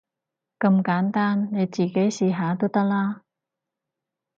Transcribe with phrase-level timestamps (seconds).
[0.57, 3.21] 咁簡單，你自己試下都得啦